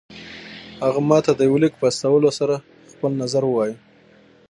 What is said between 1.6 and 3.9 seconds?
ليک په استولو سره خپل نظر ووايه.